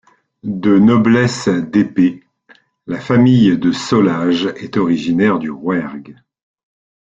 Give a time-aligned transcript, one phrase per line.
[0.41, 2.23] De noblesse d'épée,
[2.87, 6.15] la famille de Solages est originaire du Rouergue.